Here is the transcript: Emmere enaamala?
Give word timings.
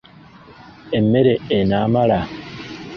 Emmere 0.97 1.33
enaamala? 1.57 2.19